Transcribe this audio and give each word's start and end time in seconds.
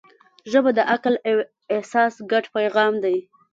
ژبه 0.51 0.71
د 0.77 0.79
عقل 0.91 1.13
او 1.29 1.37
احساس 1.75 2.13
ګډ 2.31 2.45
پیغام 2.55 2.93
دی 3.03 3.17